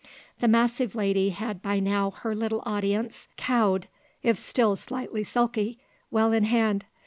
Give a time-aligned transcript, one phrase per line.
[0.39, 3.87] The massive lady had by now her little audience, cowed,
[4.23, 5.77] if still slightly sulky,
[6.09, 6.85] well in hand.